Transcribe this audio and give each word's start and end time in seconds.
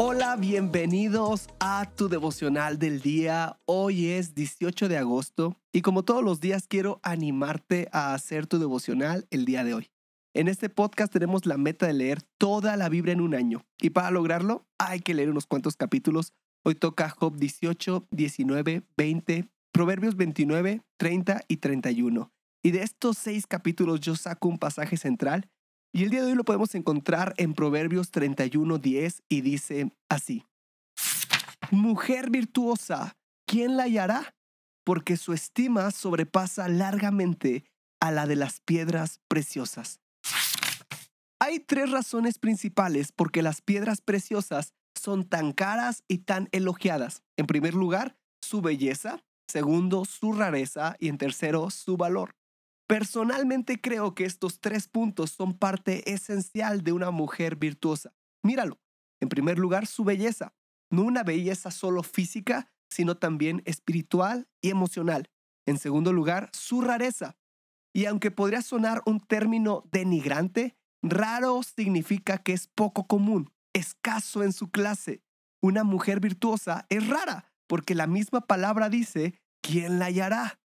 Hola, 0.00 0.36
bienvenidos 0.36 1.48
a 1.58 1.90
tu 1.96 2.08
devocional 2.08 2.78
del 2.78 3.00
día. 3.00 3.58
Hoy 3.64 4.10
es 4.10 4.32
18 4.32 4.88
de 4.88 4.96
agosto 4.96 5.56
y 5.72 5.82
como 5.82 6.04
todos 6.04 6.22
los 6.22 6.38
días 6.38 6.68
quiero 6.68 7.00
animarte 7.02 7.88
a 7.90 8.14
hacer 8.14 8.46
tu 8.46 8.60
devocional 8.60 9.26
el 9.32 9.44
día 9.44 9.64
de 9.64 9.74
hoy. 9.74 9.90
En 10.34 10.46
este 10.46 10.68
podcast 10.68 11.12
tenemos 11.12 11.46
la 11.46 11.58
meta 11.58 11.88
de 11.88 11.94
leer 11.94 12.22
toda 12.38 12.76
la 12.76 12.88
Biblia 12.88 13.12
en 13.12 13.20
un 13.20 13.34
año 13.34 13.66
y 13.80 13.90
para 13.90 14.12
lograrlo 14.12 14.68
hay 14.78 15.00
que 15.00 15.14
leer 15.14 15.30
unos 15.30 15.46
cuantos 15.46 15.74
capítulos. 15.74 16.32
Hoy 16.62 16.76
toca 16.76 17.10
Job 17.10 17.36
18, 17.36 18.06
19, 18.12 18.84
20, 18.96 19.48
Proverbios 19.72 20.14
29, 20.14 20.80
30 20.96 21.40
y 21.48 21.56
31. 21.56 22.32
Y 22.62 22.70
de 22.70 22.82
estos 22.84 23.18
seis 23.18 23.48
capítulos 23.48 23.98
yo 23.98 24.14
saco 24.14 24.48
un 24.48 24.58
pasaje 24.58 24.96
central 24.96 25.50
y 25.92 26.04
el 26.04 26.10
día 26.10 26.22
de 26.22 26.28
hoy 26.28 26.34
lo 26.34 26.44
podemos 26.44 26.74
encontrar 26.74 27.34
en 27.36 27.54
Proverbios 27.54 28.10
31:10 28.10 29.22
y 29.28 29.40
dice 29.40 29.90
así. 30.08 30.44
Mujer 31.70 32.30
virtuosa, 32.30 33.16
¿quién 33.46 33.76
la 33.76 33.84
hallará? 33.84 34.34
Porque 34.84 35.16
su 35.16 35.32
estima 35.32 35.90
sobrepasa 35.90 36.68
largamente 36.68 37.64
a 38.00 38.10
la 38.10 38.26
de 38.26 38.36
las 38.36 38.60
piedras 38.60 39.20
preciosas. 39.28 40.00
Hay 41.40 41.60
tres 41.60 41.90
razones 41.90 42.38
principales 42.38 43.12
por 43.12 43.30
qué 43.30 43.42
las 43.42 43.60
piedras 43.60 44.00
preciosas 44.00 44.74
son 44.94 45.24
tan 45.24 45.52
caras 45.52 46.02
y 46.08 46.18
tan 46.18 46.48
elogiadas. 46.52 47.22
En 47.36 47.46
primer 47.46 47.74
lugar, 47.74 48.16
su 48.42 48.60
belleza. 48.60 49.22
Segundo, 49.46 50.04
su 50.04 50.32
rareza. 50.32 50.96
Y 50.98 51.08
en 51.08 51.18
tercero, 51.18 51.70
su 51.70 51.96
valor. 51.96 52.34
Personalmente 52.88 53.82
creo 53.82 54.14
que 54.14 54.24
estos 54.24 54.60
tres 54.60 54.88
puntos 54.88 55.30
son 55.30 55.58
parte 55.58 56.10
esencial 56.10 56.82
de 56.82 56.92
una 56.92 57.10
mujer 57.10 57.56
virtuosa. 57.56 58.14
Míralo. 58.42 58.80
En 59.20 59.28
primer 59.28 59.58
lugar, 59.58 59.86
su 59.86 60.04
belleza. 60.04 60.54
No 60.90 61.02
una 61.02 61.22
belleza 61.22 61.70
solo 61.70 62.02
física, 62.02 62.72
sino 62.88 63.18
también 63.18 63.62
espiritual 63.66 64.48
y 64.62 64.70
emocional. 64.70 65.28
En 65.66 65.76
segundo 65.76 66.14
lugar, 66.14 66.48
su 66.54 66.80
rareza. 66.80 67.36
Y 67.94 68.06
aunque 68.06 68.30
podría 68.30 68.62
sonar 68.62 69.02
un 69.04 69.20
término 69.20 69.84
denigrante, 69.92 70.74
raro 71.02 71.62
significa 71.62 72.38
que 72.38 72.54
es 72.54 72.68
poco 72.68 73.06
común, 73.06 73.52
escaso 73.74 74.42
en 74.42 74.54
su 74.54 74.70
clase. 74.70 75.22
Una 75.60 75.84
mujer 75.84 76.20
virtuosa 76.20 76.86
es 76.88 77.06
rara, 77.06 77.52
porque 77.66 77.94
la 77.94 78.06
misma 78.06 78.40
palabra 78.40 78.88
dice, 78.88 79.34
¿quién 79.60 79.98
la 79.98 80.06
hallará? 80.06 80.58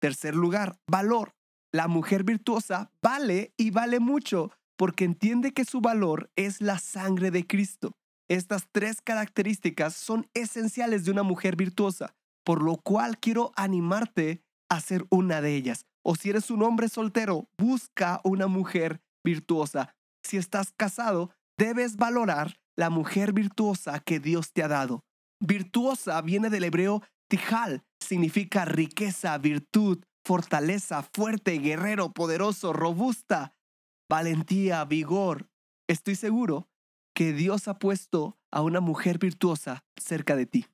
Tercer 0.00 0.34
lugar, 0.34 0.78
valor. 0.86 1.34
La 1.72 1.88
mujer 1.88 2.22
virtuosa 2.22 2.90
vale 3.00 3.54
y 3.56 3.70
vale 3.70 3.98
mucho 3.98 4.52
porque 4.76 5.04
entiende 5.04 5.52
que 5.52 5.64
su 5.64 5.80
valor 5.80 6.30
es 6.36 6.60
la 6.60 6.78
sangre 6.78 7.30
de 7.30 7.46
Cristo. 7.46 7.92
Estas 8.28 8.68
tres 8.70 9.00
características 9.00 9.94
son 9.94 10.28
esenciales 10.34 11.04
de 11.04 11.10
una 11.10 11.22
mujer 11.22 11.56
virtuosa, 11.56 12.14
por 12.44 12.62
lo 12.62 12.76
cual 12.76 13.18
quiero 13.18 13.52
animarte 13.56 14.42
a 14.68 14.80
ser 14.80 15.06
una 15.08 15.40
de 15.40 15.54
ellas. 15.56 15.86
O 16.02 16.14
si 16.14 16.30
eres 16.30 16.50
un 16.50 16.62
hombre 16.62 16.88
soltero, 16.88 17.48
busca 17.56 18.20
una 18.24 18.48
mujer 18.48 19.00
virtuosa. 19.24 19.94
Si 20.22 20.36
estás 20.36 20.72
casado, 20.76 21.30
debes 21.56 21.96
valorar 21.96 22.58
la 22.76 22.90
mujer 22.90 23.32
virtuosa 23.32 23.98
que 24.00 24.20
Dios 24.20 24.52
te 24.52 24.62
ha 24.62 24.68
dado. 24.68 25.04
Virtuosa 25.40 26.20
viene 26.20 26.50
del 26.50 26.64
hebreo 26.64 27.02
tijal, 27.28 27.82
significa 28.00 28.64
riqueza, 28.64 29.36
virtud, 29.38 30.04
fortaleza, 30.24 31.02
fuerte, 31.02 31.58
guerrero, 31.58 32.12
poderoso, 32.12 32.72
robusta, 32.72 33.54
valentía, 34.08 34.84
vigor. 34.84 35.48
Estoy 35.88 36.14
seguro 36.14 36.68
que 37.14 37.32
Dios 37.32 37.68
ha 37.68 37.78
puesto 37.78 38.38
a 38.50 38.62
una 38.62 38.80
mujer 38.80 39.18
virtuosa 39.18 39.84
cerca 39.96 40.36
de 40.36 40.46
ti. 40.46 40.66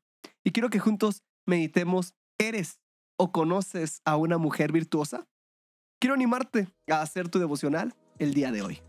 Y 0.45 0.53
quiero 0.53 0.71
que 0.71 0.79
juntos 0.79 1.23
meditemos, 1.47 2.15
¿eres 2.39 2.81
o 3.17 3.33
conoces 3.33 4.01
a 4.05 4.17
una 4.17 4.39
mujer 4.39 4.73
virtuosa? 4.73 5.27
Quiero 6.01 6.15
animarte 6.15 6.69
a 6.91 7.03
hacer 7.03 7.29
tu 7.29 7.39
devocional 7.39 7.95
el 8.19 8.35
día 8.35 8.53
de 8.53 8.63
hoy. 8.63 8.83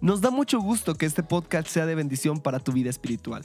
Nos 0.00 0.20
da 0.20 0.30
mucho 0.30 0.60
gusto 0.60 0.94
que 0.94 1.06
este 1.06 1.22
podcast 1.22 1.68
sea 1.68 1.86
de 1.86 1.94
bendición 1.94 2.40
para 2.40 2.60
tu 2.60 2.72
vida 2.72 2.90
espiritual. 2.90 3.44